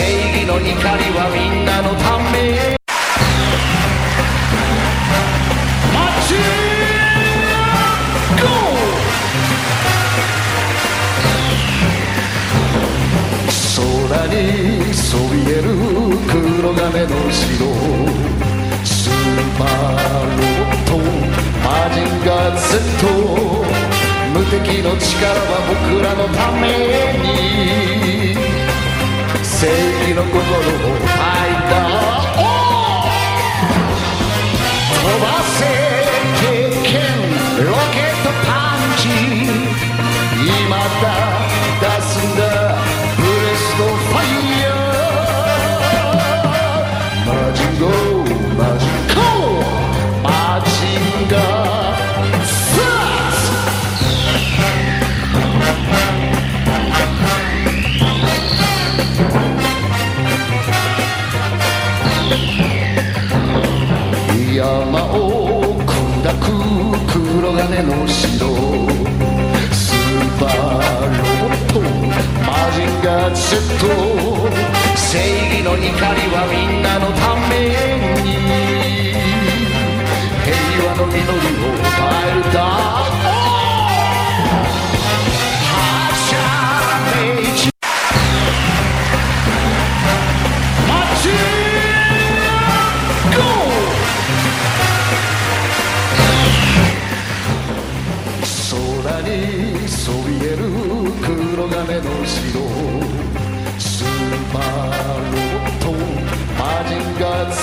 [0.00, 0.72] 正義の怒り
[1.12, 2.38] はみんなのため。
[13.76, 14.34] 空に
[14.94, 15.68] そびえる
[16.26, 17.68] 黒金の城。
[18.82, 19.12] スー
[19.58, 19.68] パー
[20.24, 20.96] ロボット。
[21.62, 23.04] マジンガー Z
[24.32, 26.64] 無敵の力は僕らのため
[28.14, 28.19] に。
[29.60, 31.20] 正義の心を吐
[31.52, 31.76] いた。
[34.96, 35.60] 飛ばせ
[36.40, 36.42] 経
[36.80, 36.96] 験
[37.66, 39.04] ロケットパンチ。
[40.64, 40.79] 今
[64.60, 64.68] 山
[65.14, 65.96] を砕
[66.38, 66.44] く
[67.10, 68.46] 黒金の城
[69.72, 71.80] スーパーロボット
[72.44, 73.40] マジンガー Z
[74.96, 75.16] 正
[75.48, 75.88] 義の怒り
[76.28, 77.52] はみんなのため
[78.20, 78.28] に
[80.44, 80.52] 平
[80.84, 83.39] 和の実りを変えるだ
[101.36, 102.60] 黒金の城
[103.78, 104.06] スー
[104.52, 104.90] パー
[105.30, 105.86] ロボット
[106.58, 107.62] マジンガー Z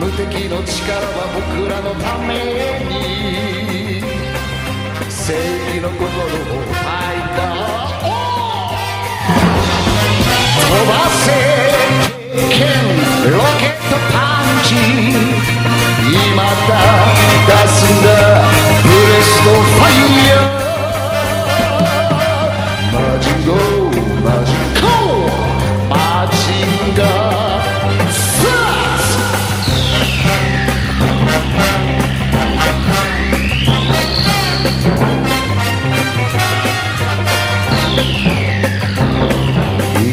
[0.00, 2.34] 無敵の力は僕らのため
[2.90, 4.02] に
[5.08, 5.32] 正
[5.68, 8.02] 義の心をファイター
[10.68, 11.24] 飛ばせ
[12.32, 12.66] 経験
[13.30, 14.74] ロケットパンチ
[16.10, 16.70] 今だ
[17.46, 18.08] 出すんだ
[18.82, 20.61] ブレストファイヤー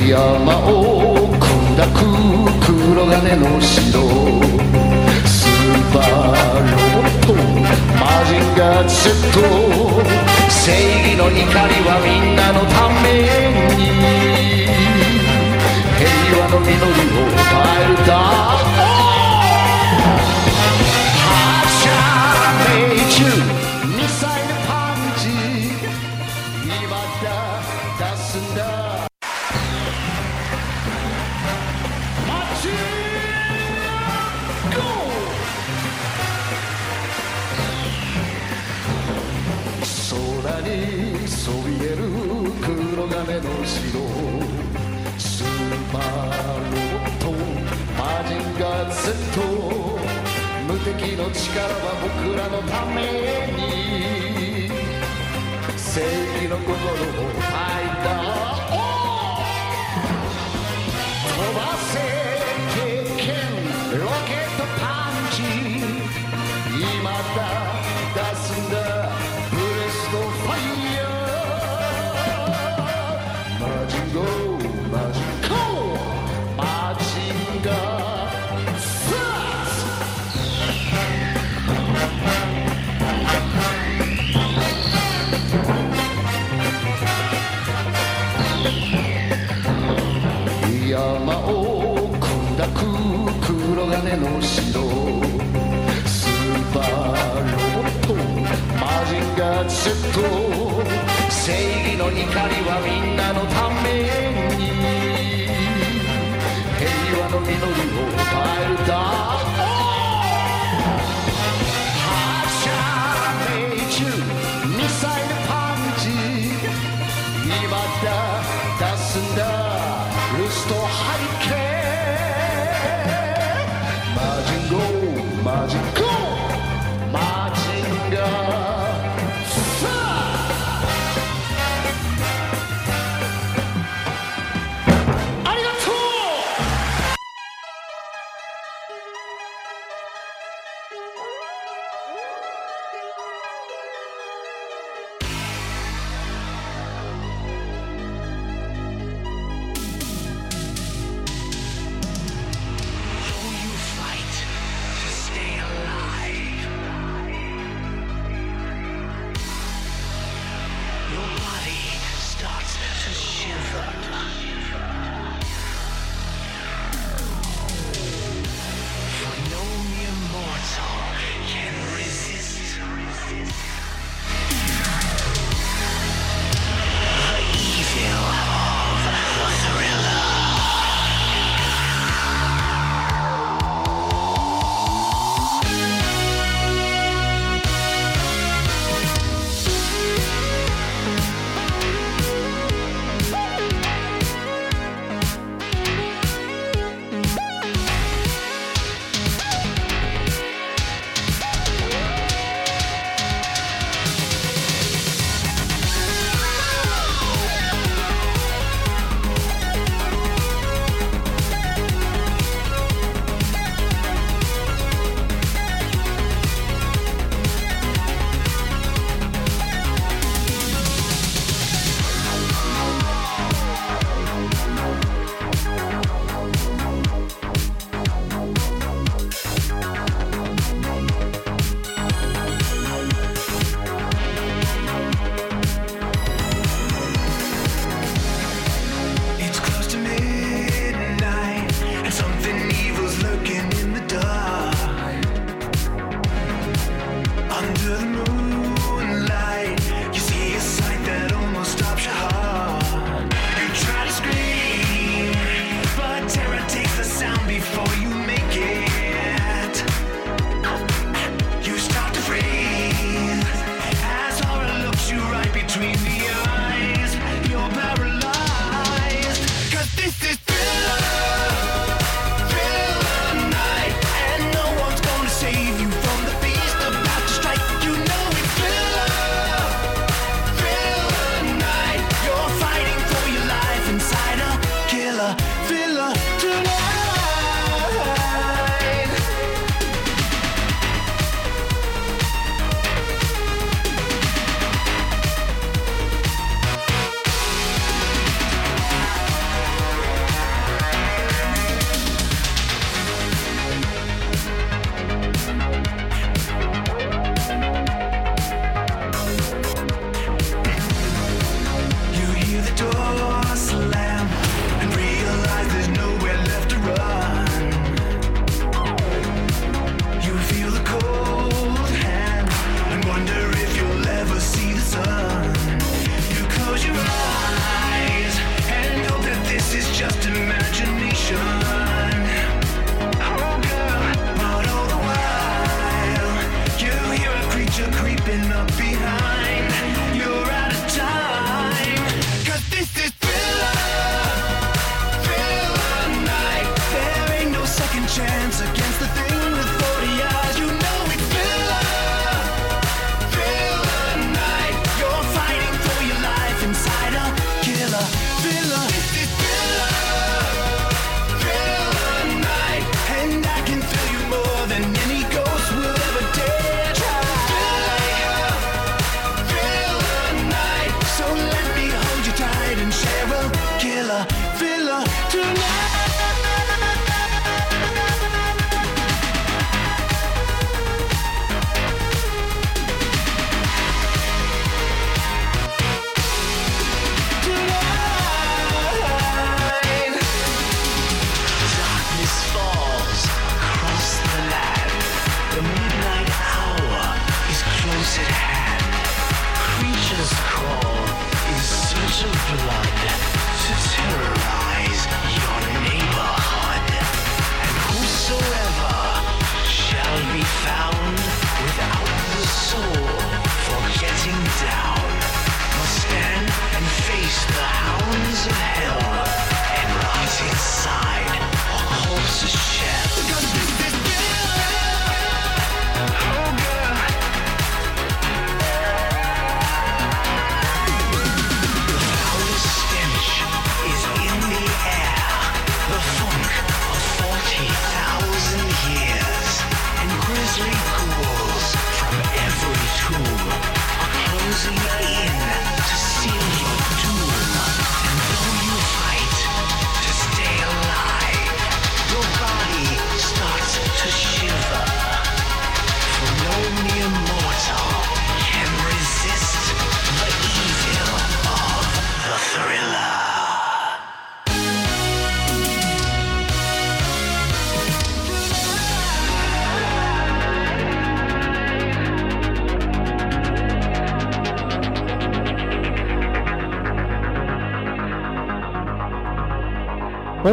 [0.09, 1.46] 山を砕
[1.94, 2.02] く
[2.66, 3.78] 黒金の城。
[5.24, 7.34] スーパーロボット
[7.94, 8.97] マジンガー Z
[10.50, 11.46] 正義の怒り
[11.86, 13.06] はみんなのため
[13.78, 13.86] に。
[16.00, 16.02] 平
[16.41, 17.53] 和の実りを変
[17.84, 19.09] えるだ。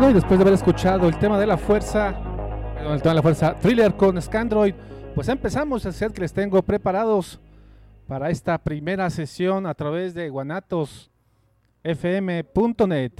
[0.08, 2.14] Y después de haber escuchado el tema de la fuerza,
[2.78, 4.72] el tema de la fuerza thriller con Scandroid,
[5.16, 7.40] pues empezamos a hacer que les tengo preparados
[8.06, 13.12] para esta primera sesión a través de guanatosfm.net.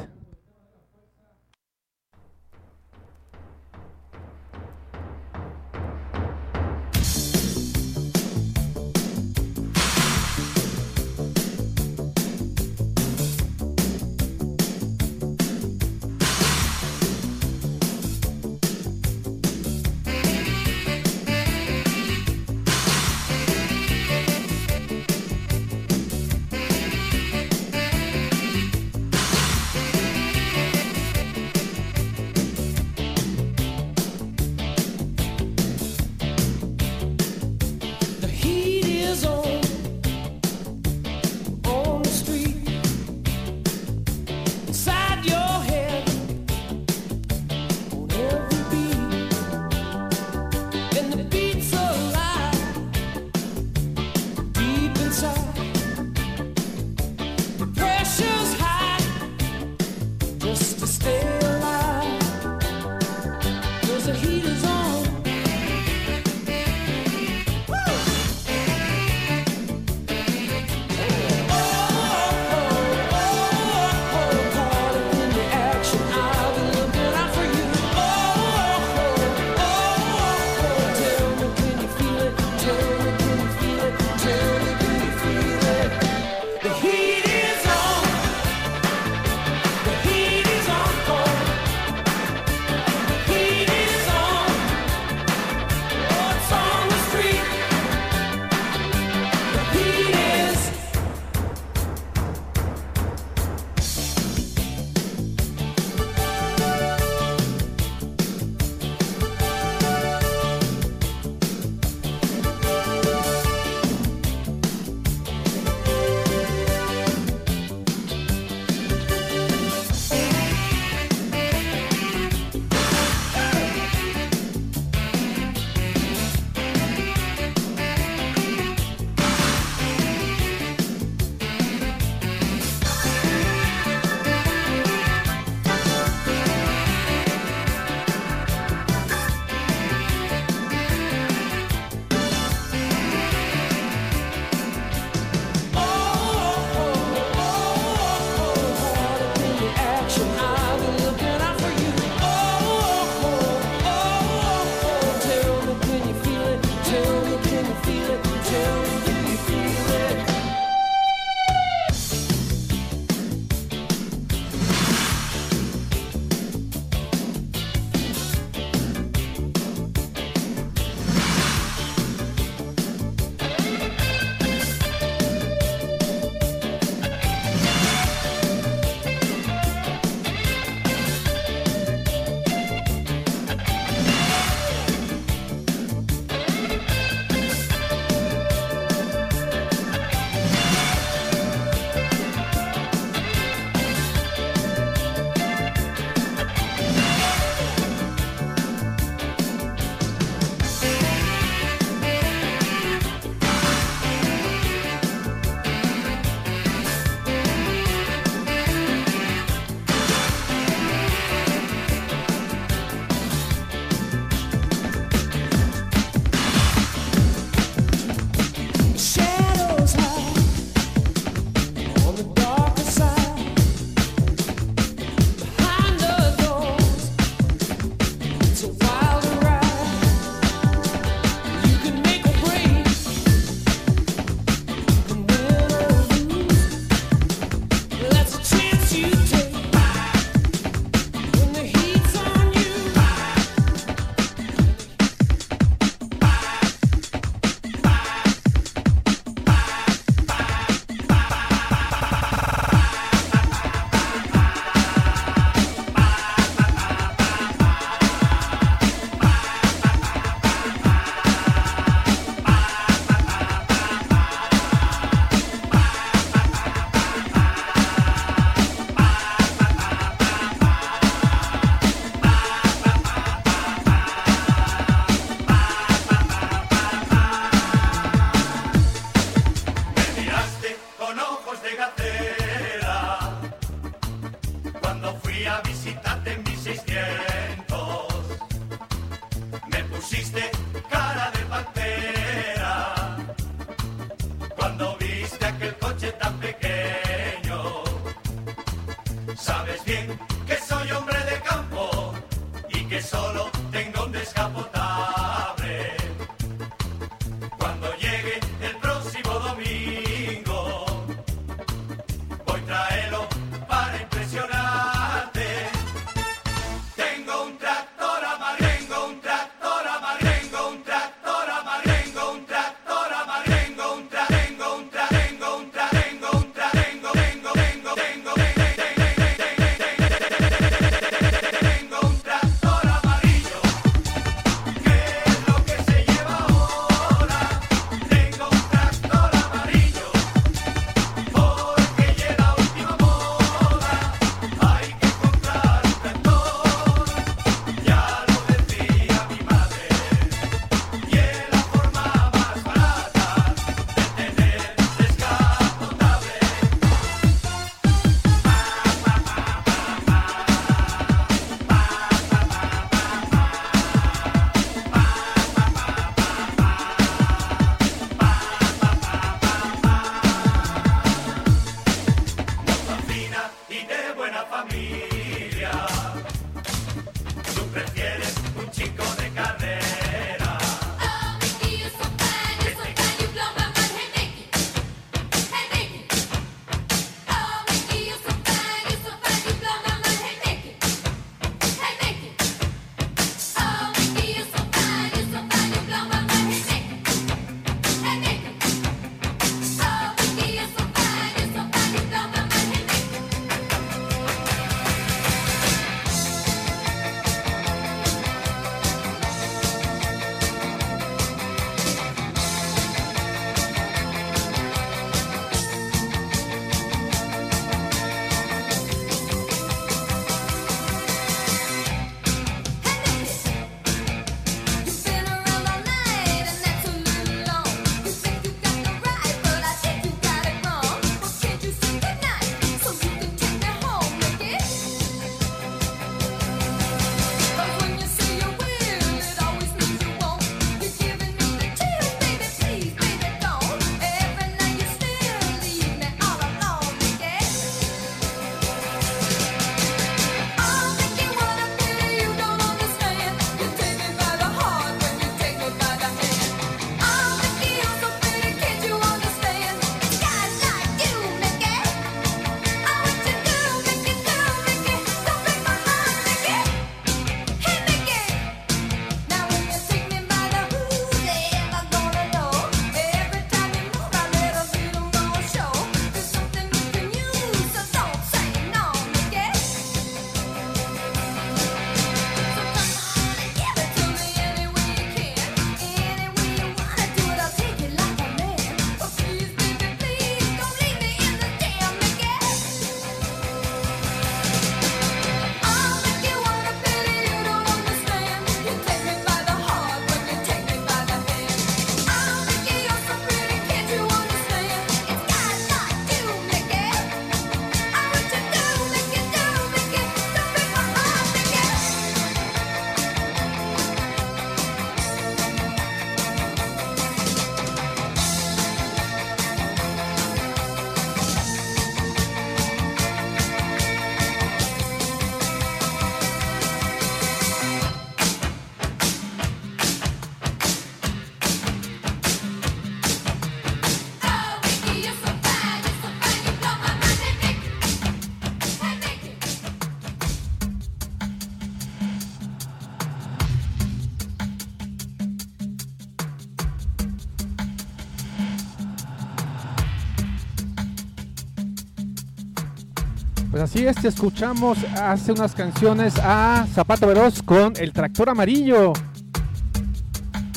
[553.57, 558.93] Pues así es, escuchamos hace unas canciones a Zapato Veloz con El Tractor Amarillo.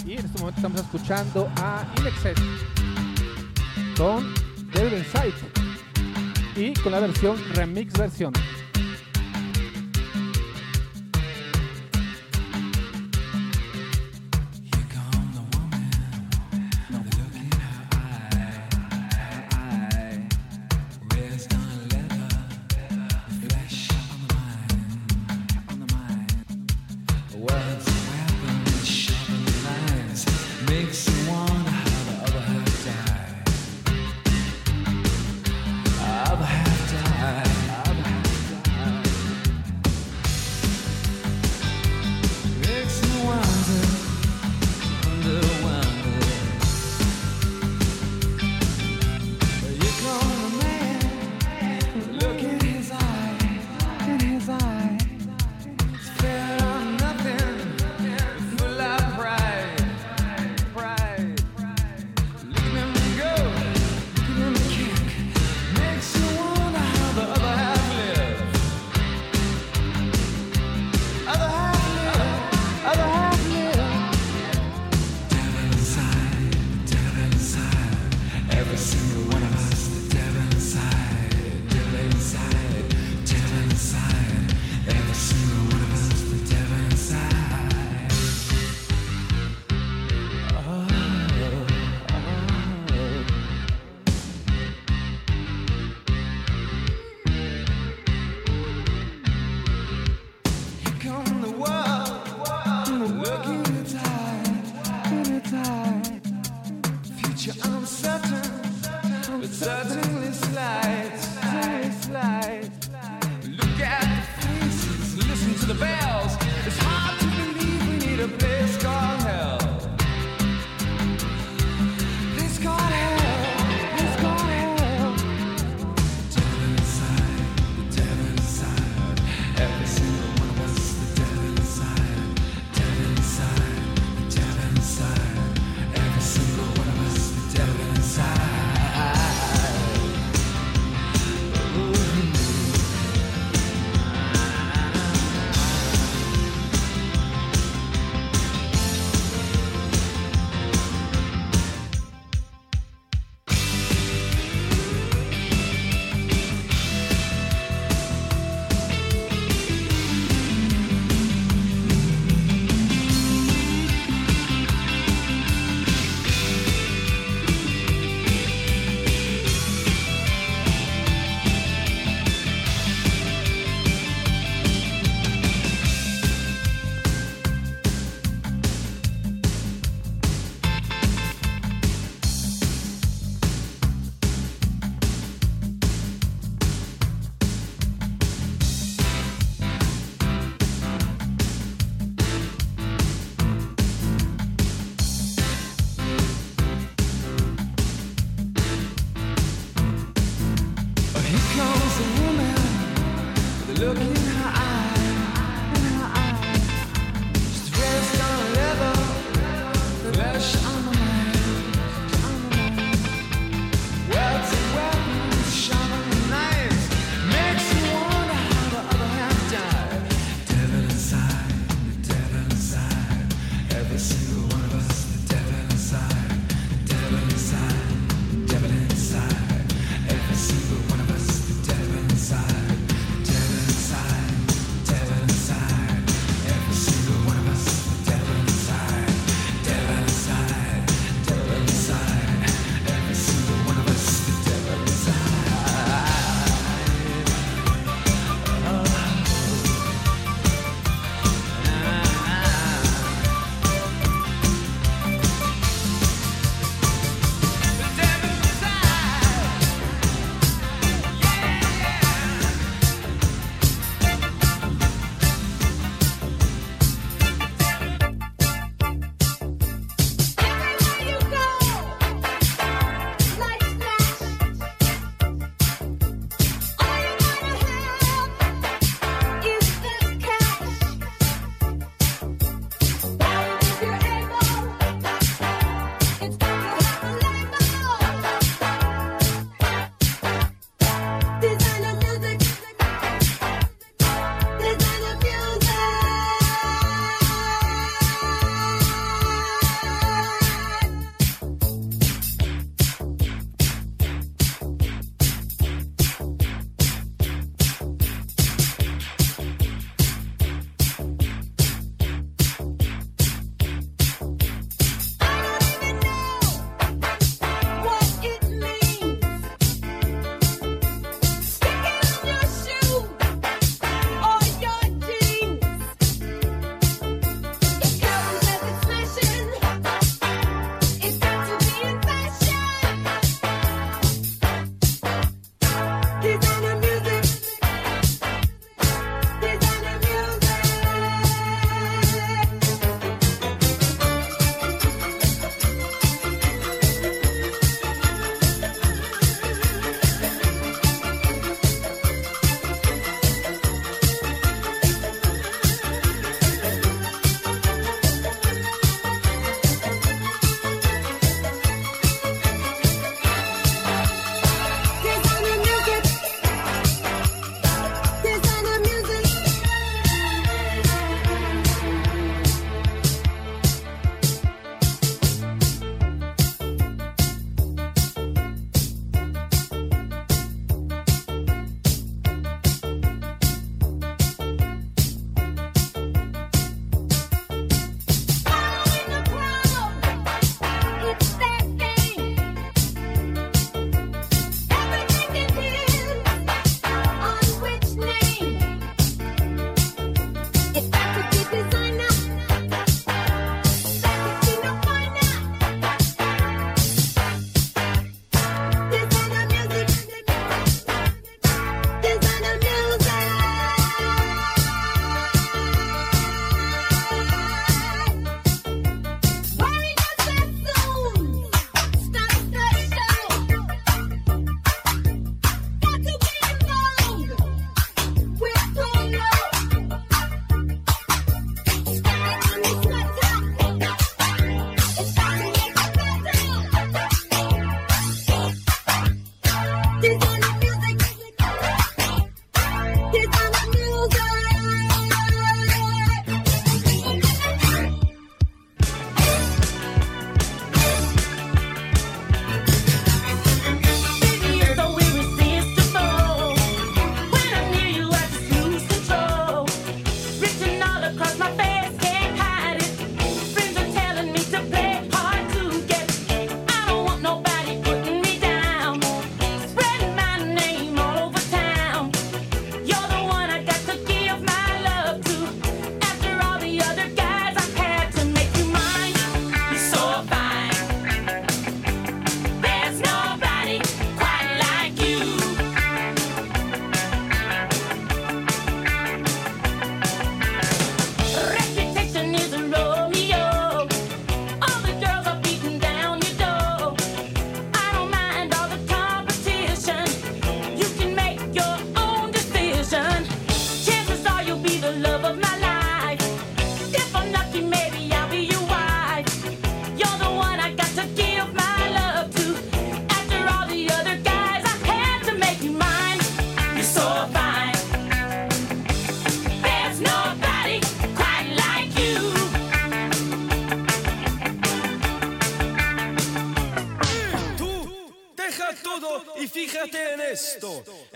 [0.05, 2.37] Y en este momento estamos escuchando a Inexcess
[3.95, 4.33] con
[4.73, 5.33] Devil Inside
[6.57, 8.33] y con la versión remix versión.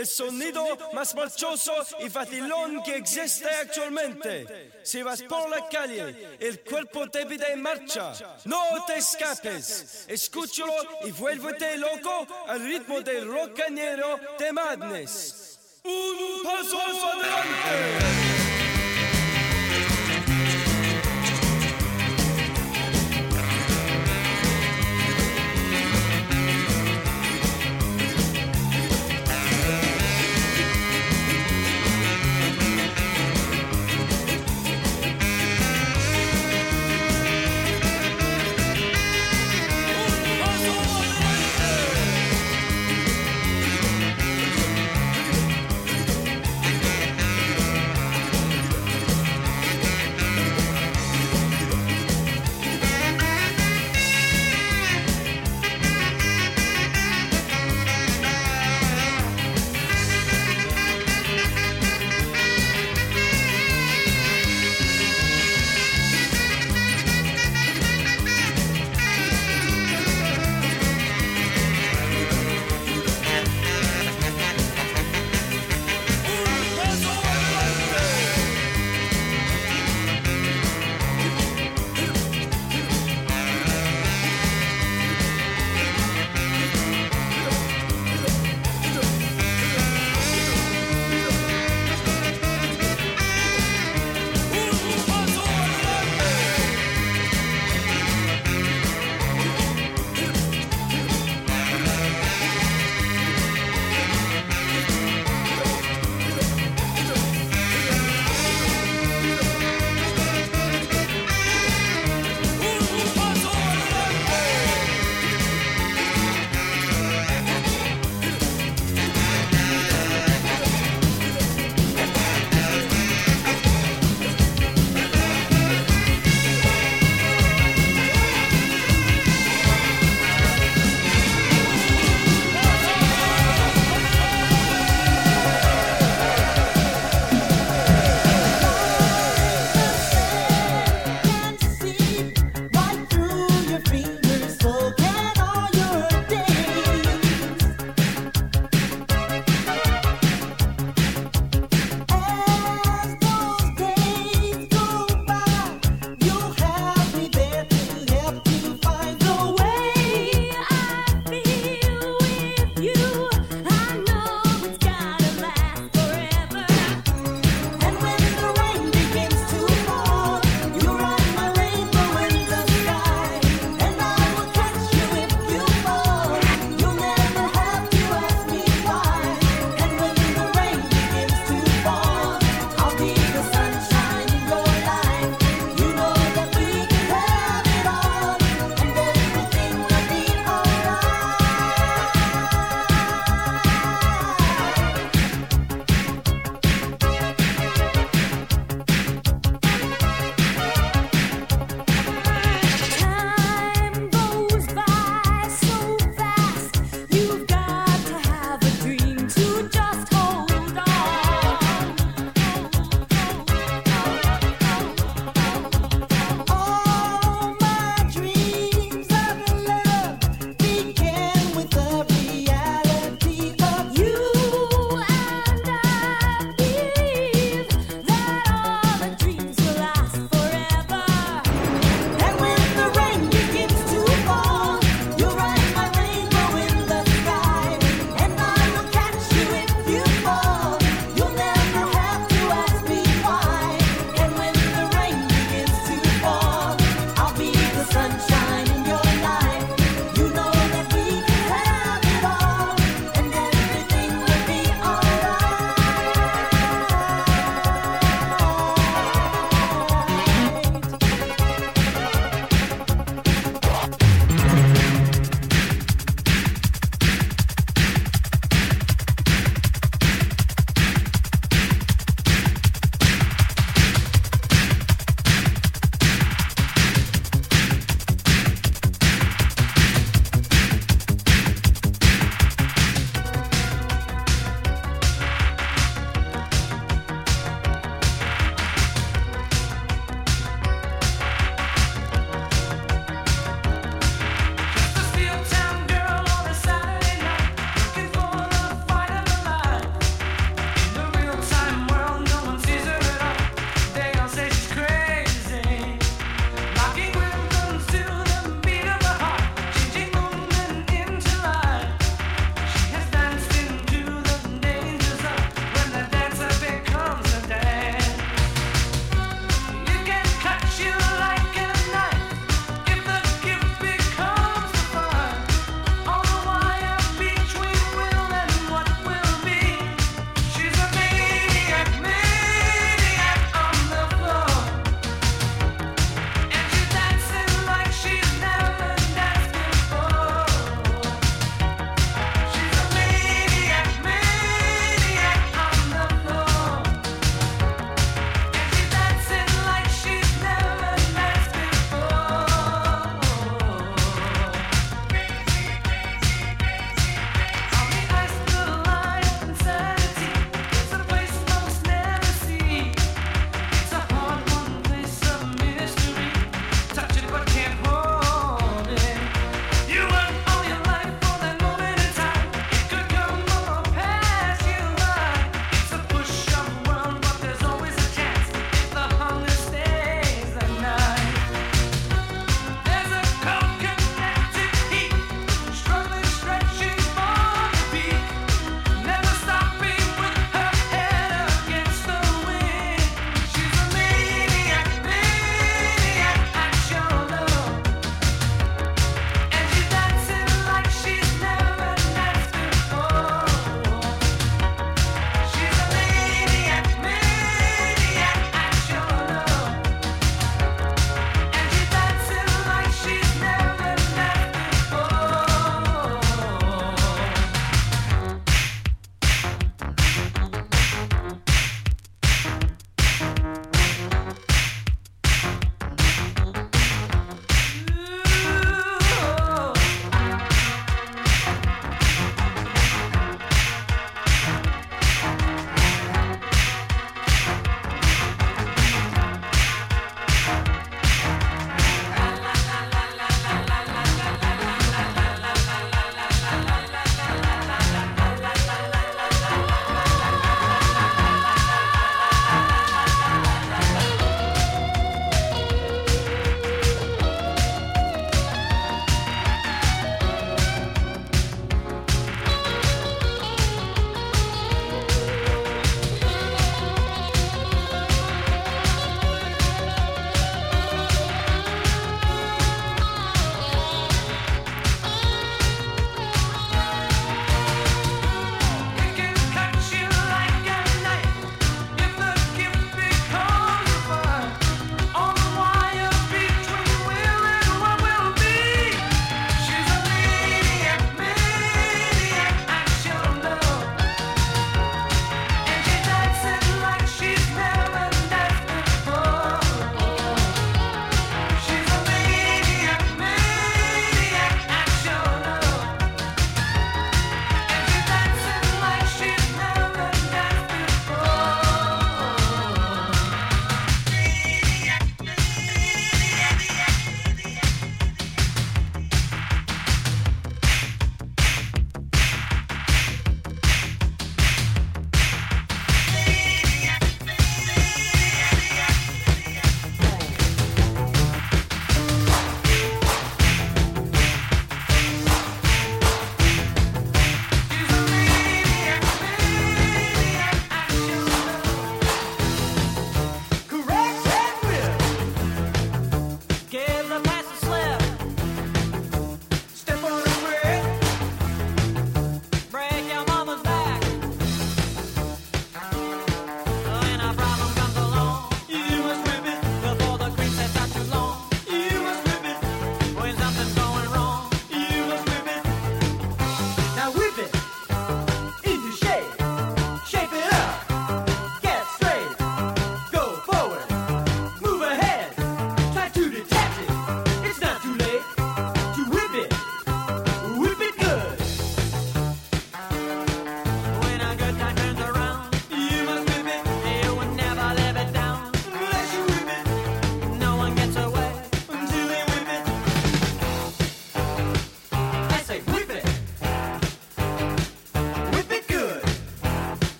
[0.00, 4.80] El sonido más marchoso y vacilón que existe actualmente.
[4.82, 8.14] Si vas por la calle, el cuerpo te pide en marcha.
[8.46, 10.06] No te escapes.
[10.08, 10.72] Escúchalo
[11.04, 15.58] y vuélvete loco al ritmo del rockañero de Madness.
[15.84, 18.49] Un paso adelante.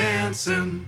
[0.00, 0.86] dancing.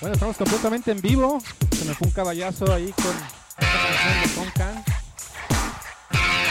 [0.00, 1.40] Bueno, estamos completamente en vivo.
[1.72, 3.14] Se me fue un caballazo ahí con
[3.58, 4.84] esta canción de Khan.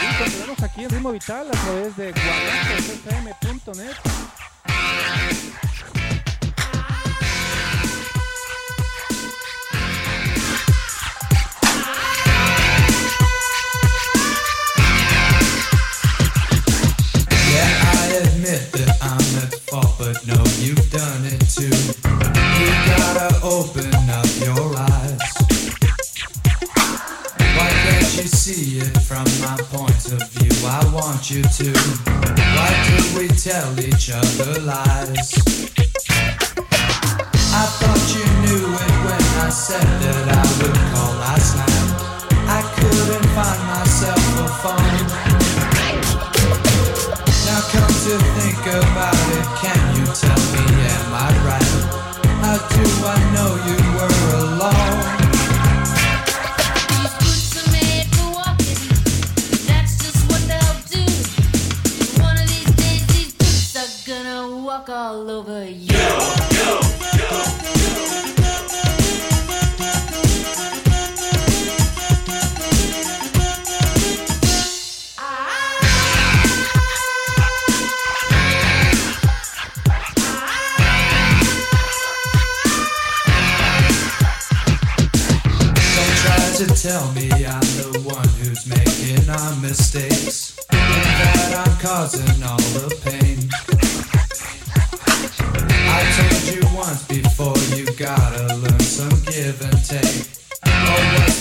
[0.02, 4.29] Y continuamos aquí en Ritmo Vital a través de guanatos.fm.net.
[17.52, 21.99] Yeah, I admit that I'm at fault, but no, you've done it too.
[34.10, 34.99] each other lie.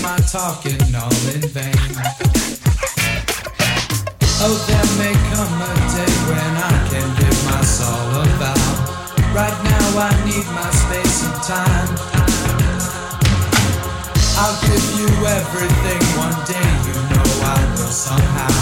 [0.02, 1.76] my talking all in vain.
[4.42, 8.90] Oh, there may come a day when I can give my soul a vow.
[9.34, 11.92] Right now I need my space and time.
[14.40, 18.56] I'll give you everything one day, you know I will somehow.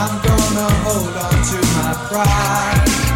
[0.00, 3.13] I'm gonna hold on to my pride.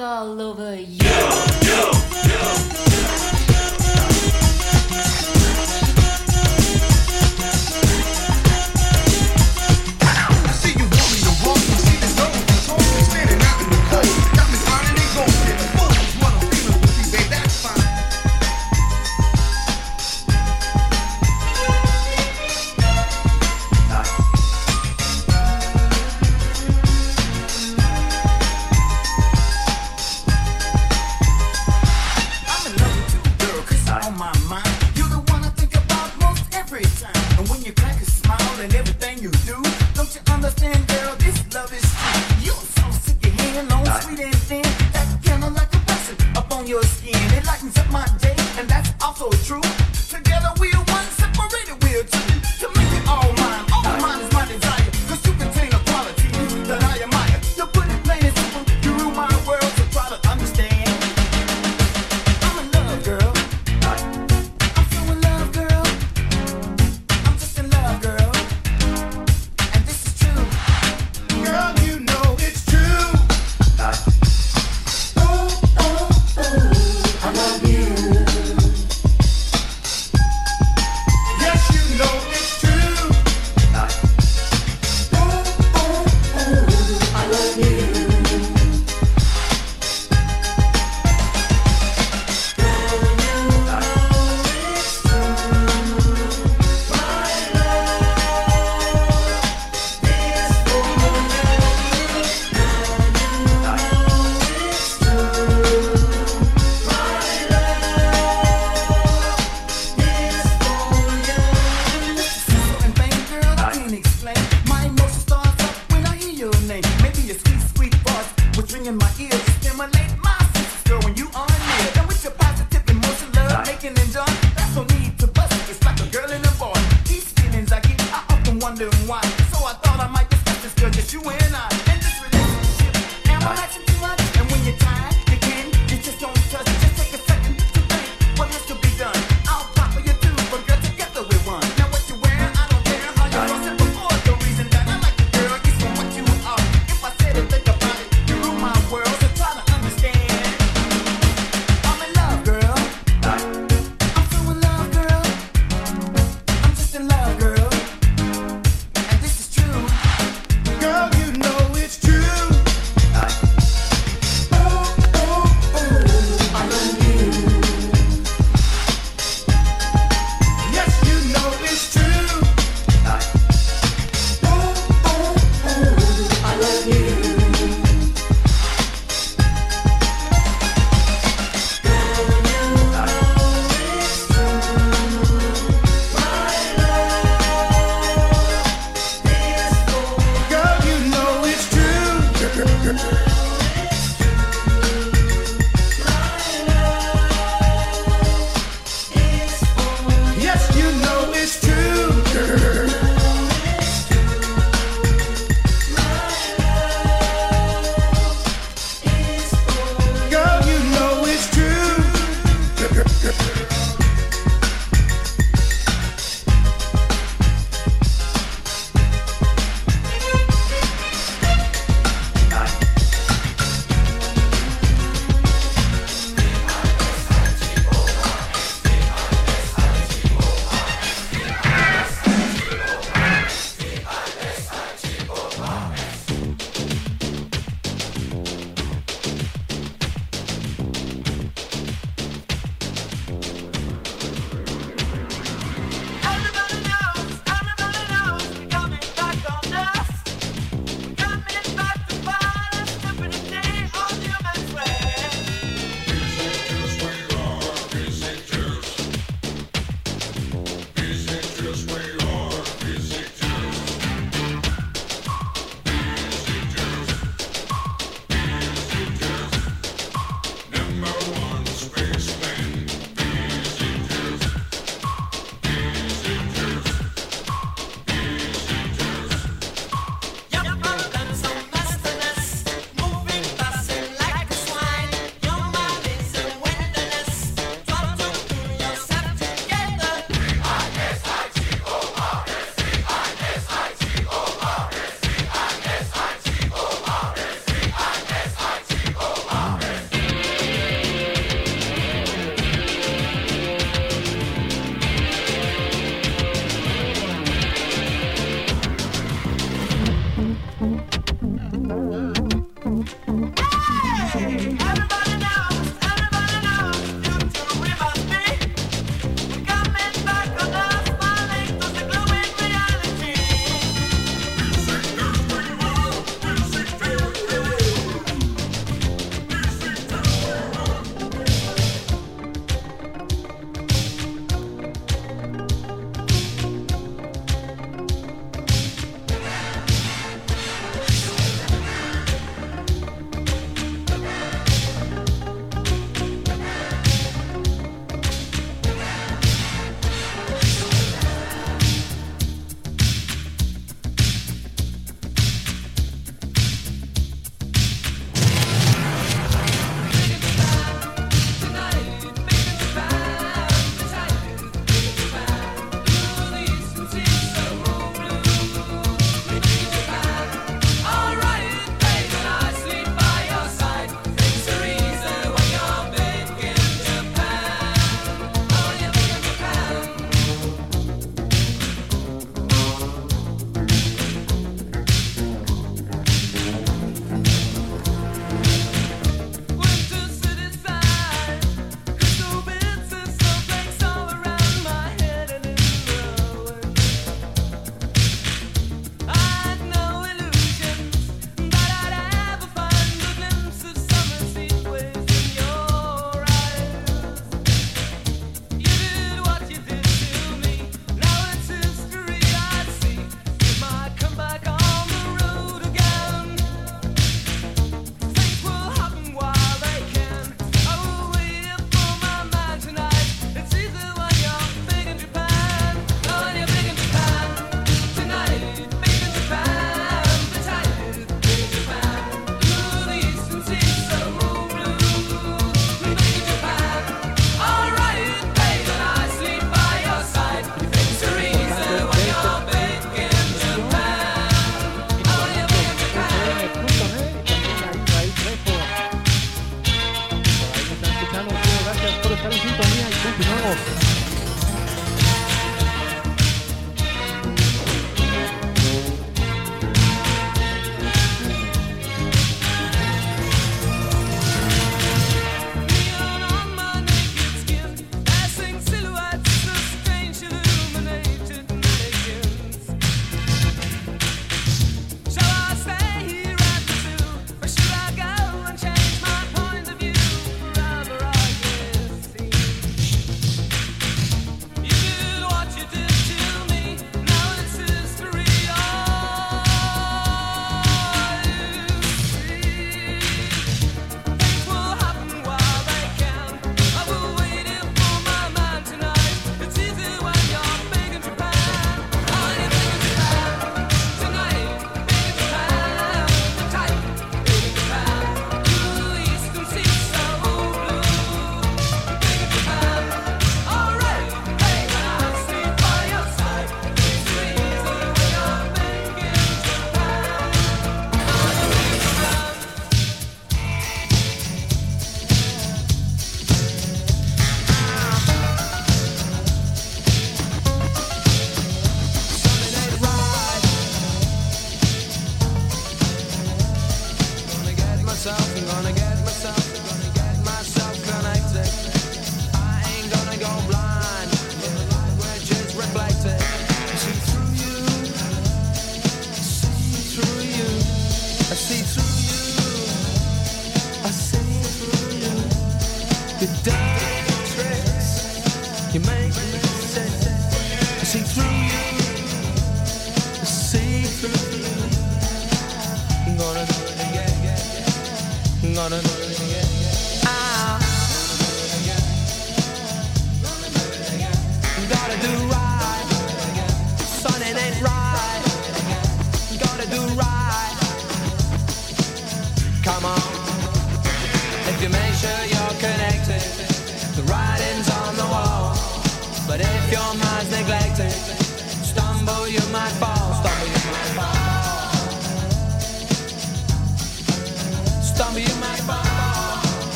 [0.00, 0.98] all over you.
[1.62, 2.01] you.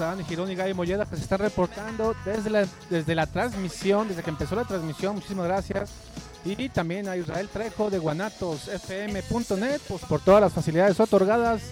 [0.00, 4.08] A Dani Girón y Gaby Molleda que se están reportando desde la, desde la transmisión,
[4.08, 5.16] desde que empezó la transmisión.
[5.16, 5.90] Muchísimas gracias.
[6.44, 11.62] Y también a Israel Trejo de guanatosfm.net pues, por todas las facilidades otorgadas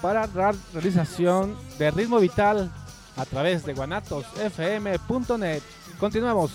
[0.00, 2.70] para la realización de ritmo vital
[3.16, 5.62] a través de guanatosfm.net.
[5.98, 6.52] Continuamos.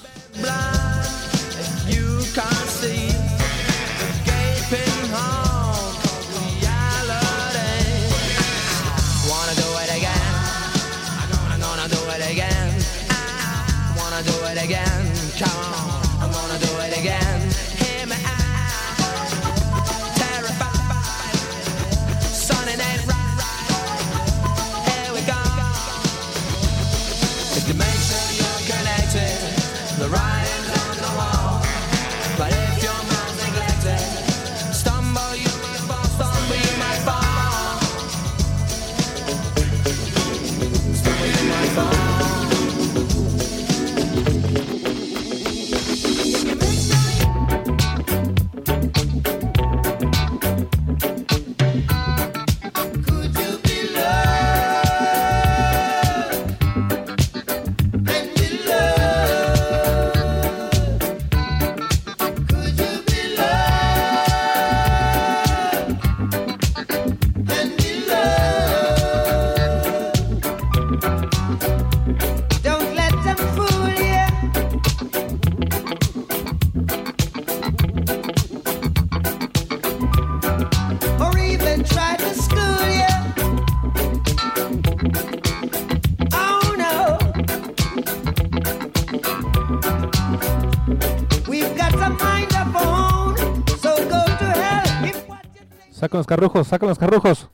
[96.24, 97.50] los carrujos, saca los carrujos.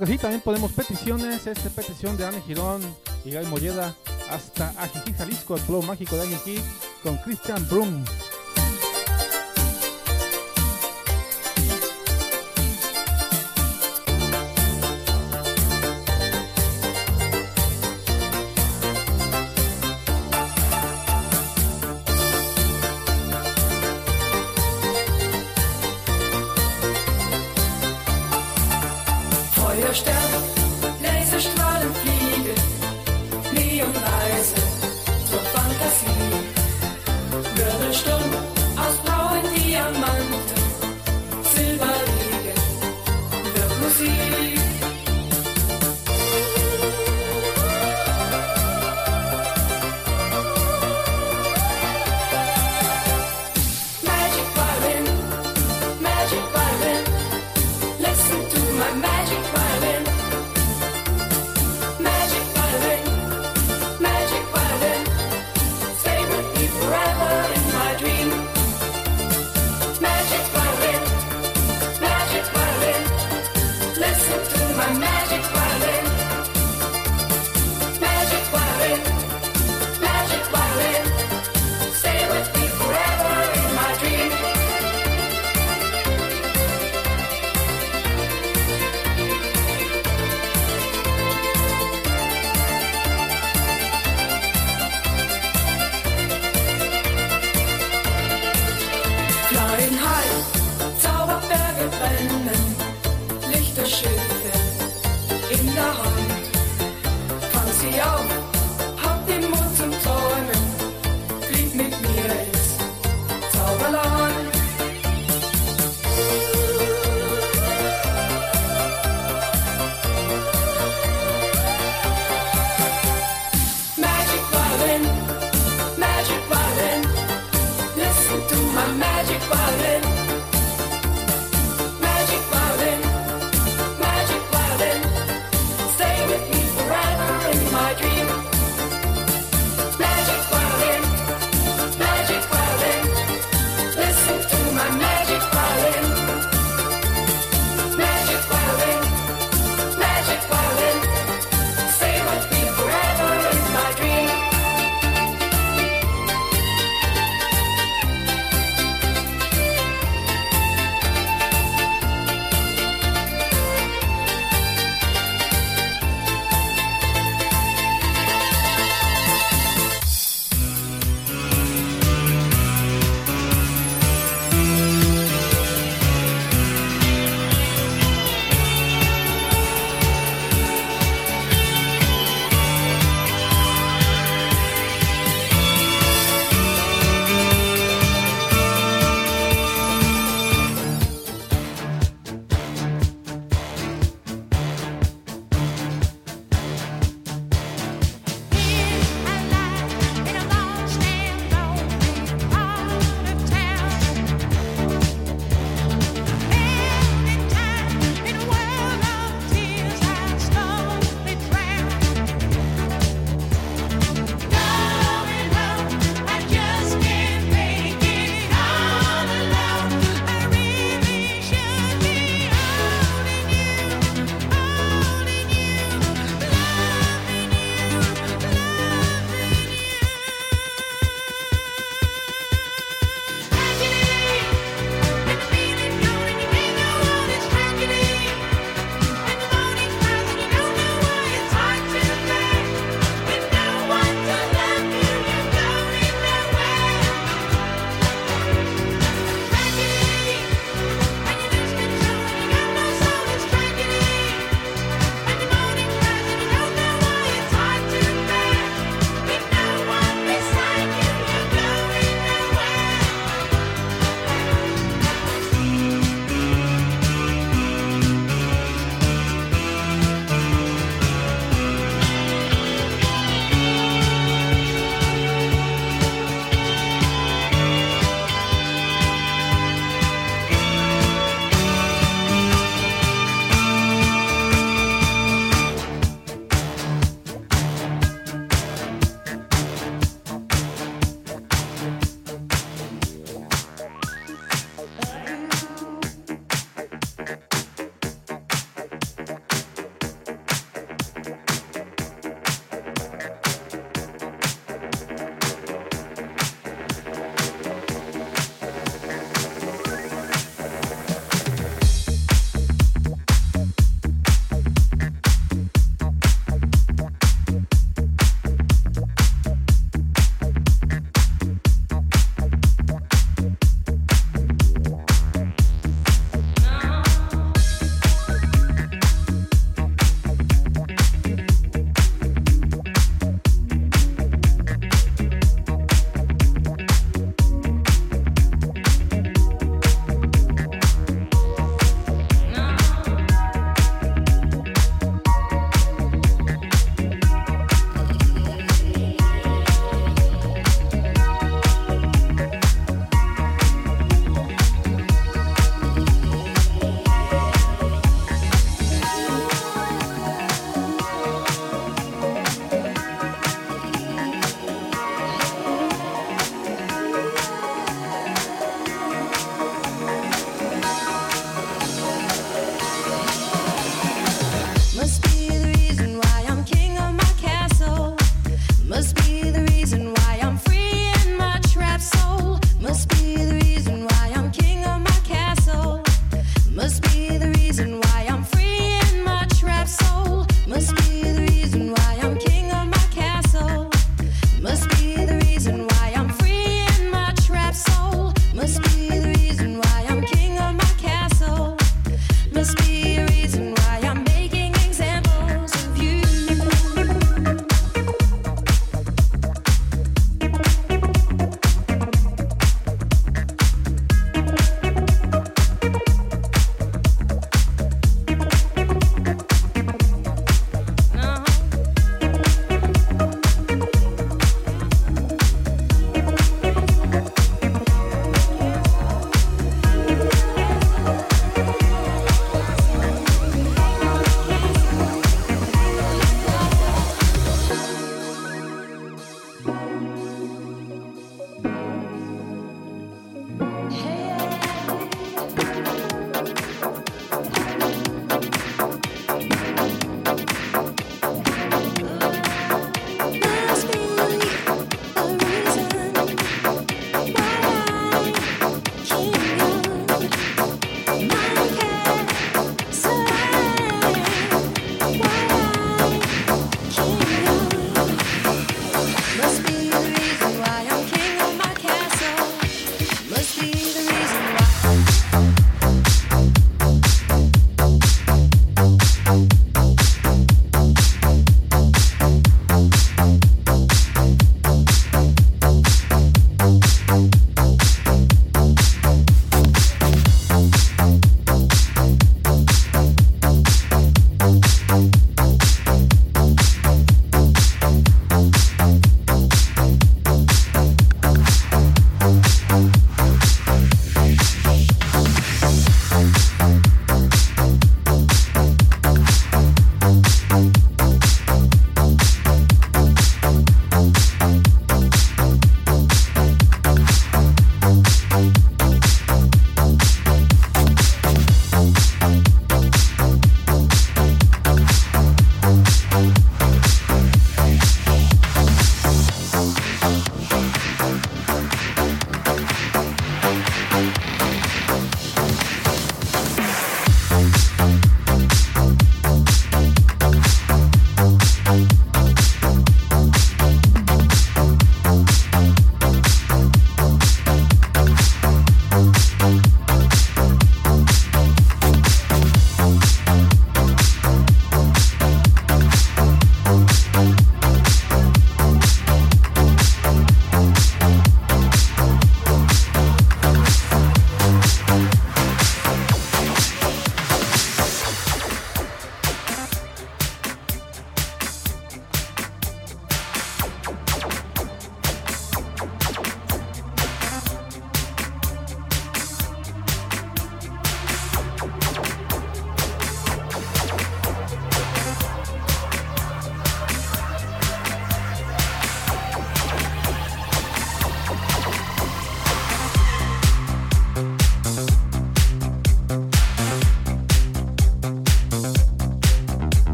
[0.00, 1.46] Que sí, también podemos peticiones.
[1.46, 2.80] Esta petición de Anne Girón
[3.22, 3.94] y Guy Molleda
[4.30, 6.62] hasta Ajijí, Jalisco, el pueblo mágico de Ajijí,
[7.02, 8.04] con Christian Brum.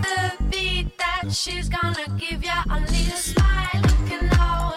[0.00, 2.62] the beat that she's gonna give ya.
[2.70, 4.71] a a smile looking low.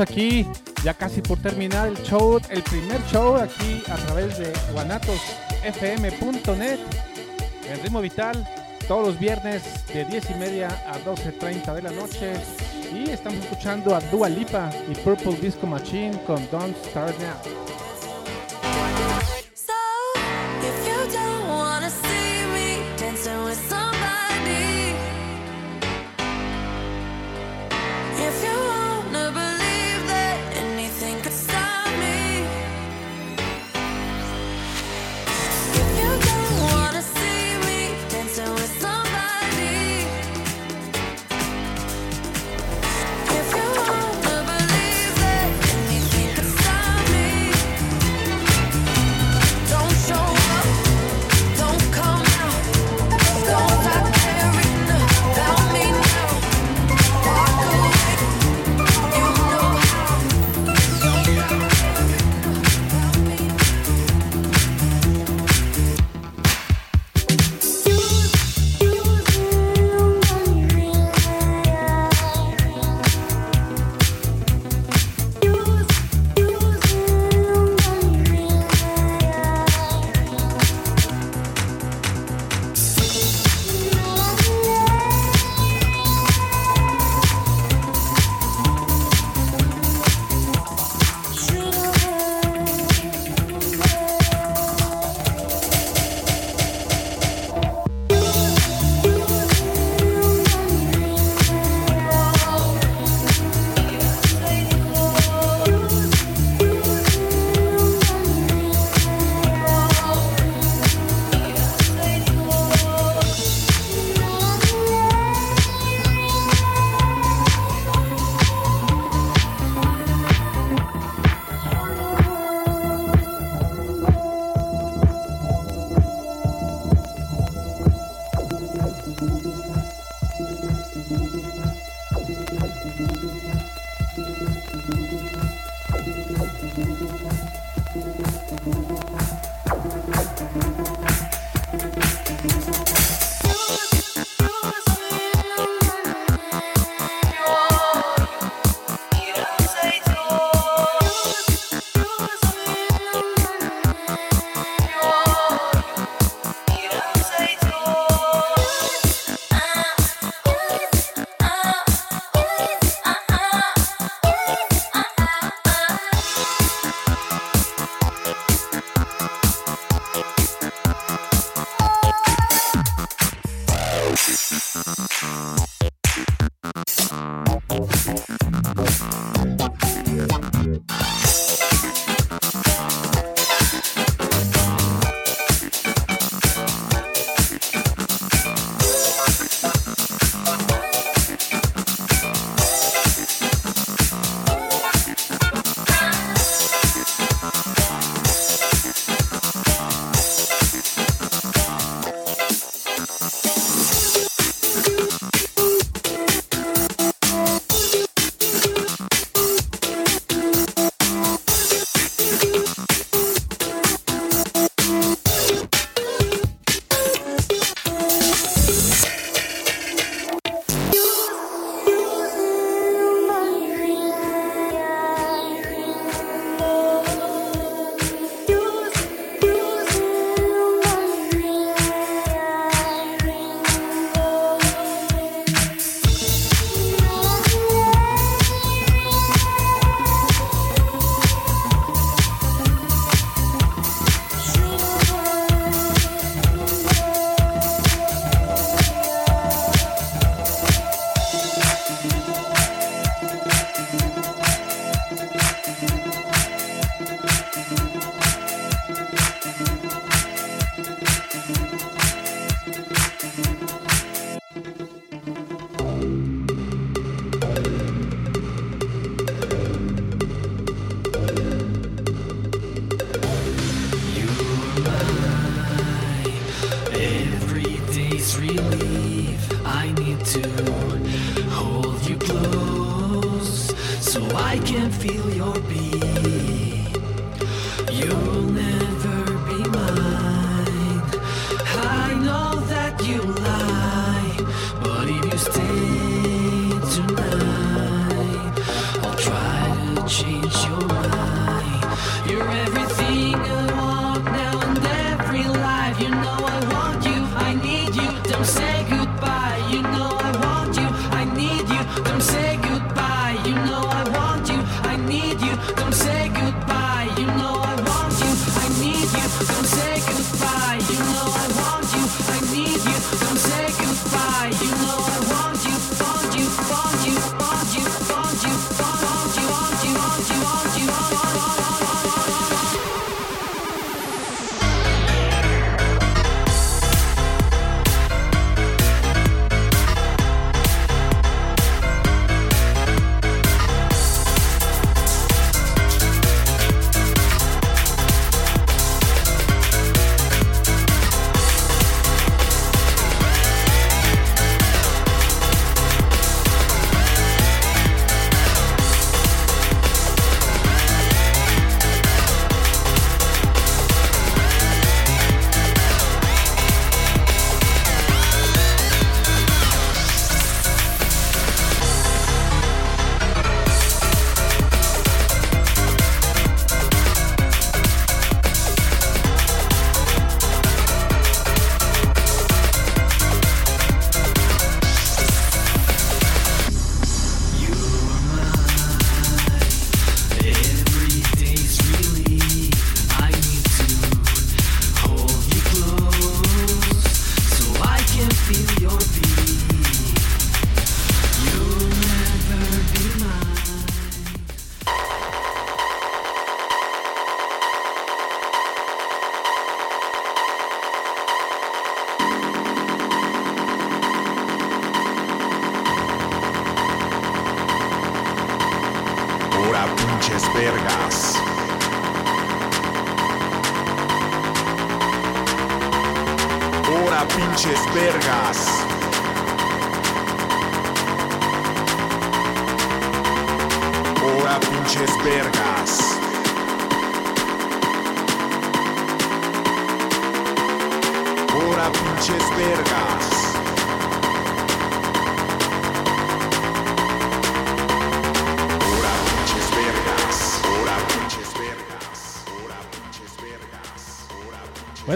[0.00, 0.46] Aquí,
[0.84, 6.78] ya casi por terminar el show, el primer show aquí a través de guanatosfm.net
[7.68, 8.46] en Ritmo Vital,
[8.86, 12.34] todos los viernes de 10 y media a 12.30 de la noche.
[12.94, 17.65] Y estamos escuchando a Dua Lipa y Purple Disco Machine con Don't Start Now.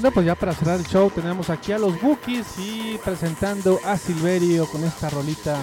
[0.01, 3.99] Bueno, pues ya para cerrar el show tenemos aquí a los Bookies y presentando a
[3.99, 5.59] Silverio con esta rolita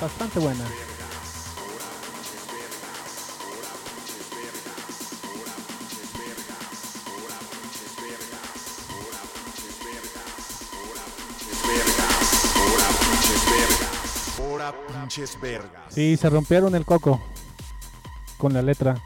[0.00, 0.64] bastante buena.
[15.90, 17.20] Sí, se rompieron el coco
[18.38, 18.98] con la letra.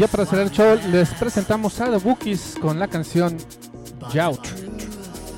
[0.00, 3.36] ya para cerrar el show, les presentamos a The Bookies con la canción
[4.10, 4.40] Jout,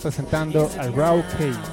[0.01, 1.72] presentando al Raw Cage.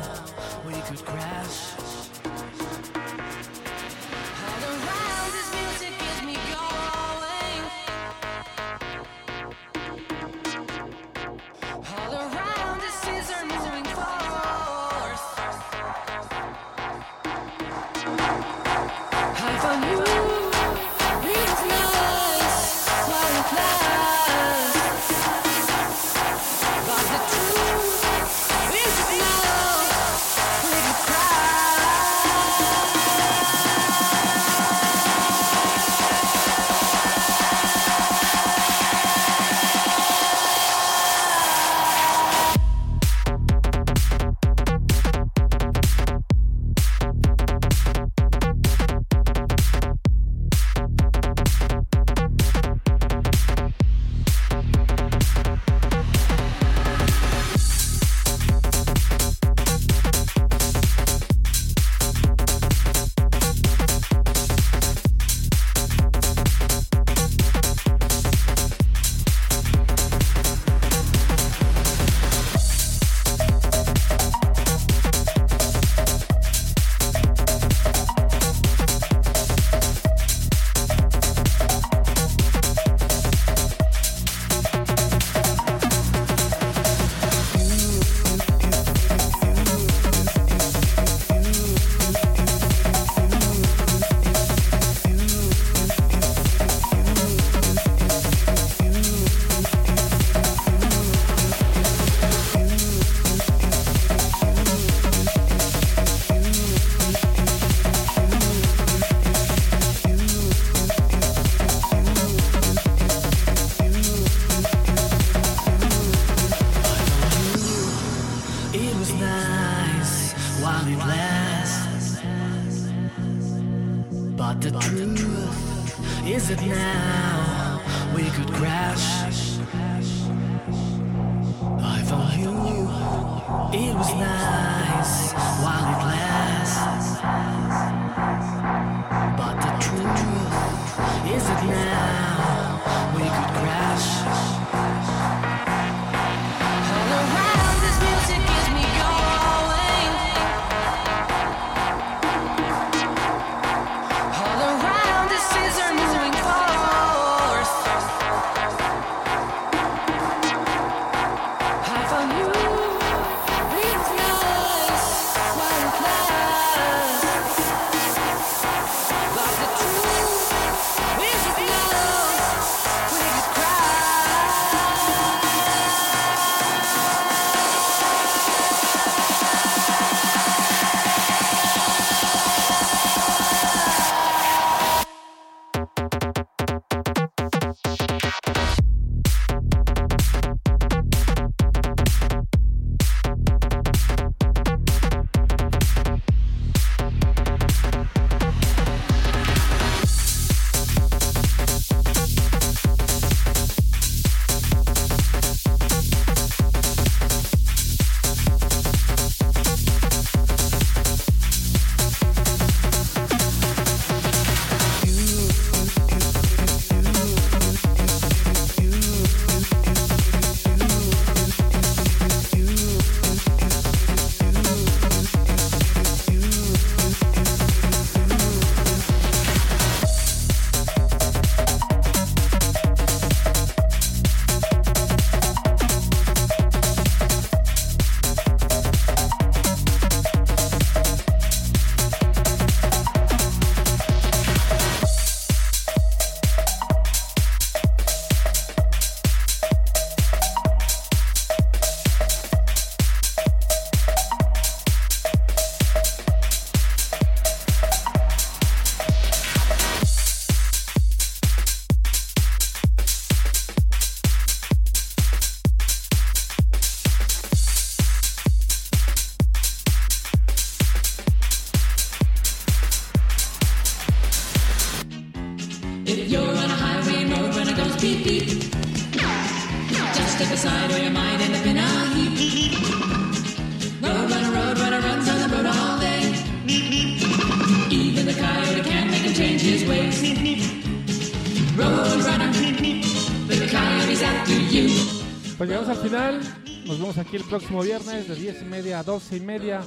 [296.09, 299.81] Nos vemos aquí el próximo viernes de 10 y media a 12 y media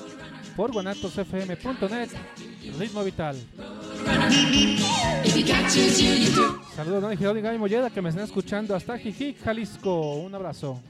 [0.55, 2.11] por guanatosfm.net.
[2.79, 3.37] Ritmo vital.
[6.77, 10.15] Saludos a Don y Molleda que me están escuchando hasta Jijic, Jalisco.
[10.15, 10.81] Un abrazo.